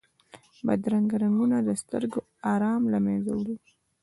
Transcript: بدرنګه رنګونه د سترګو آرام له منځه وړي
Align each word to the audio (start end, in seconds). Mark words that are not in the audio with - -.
بدرنګه 0.65 1.15
رنګونه 1.23 1.57
د 1.67 1.69
سترګو 1.81 2.19
آرام 2.53 2.81
له 2.93 2.97
منځه 3.05 3.31
وړي 3.35 3.55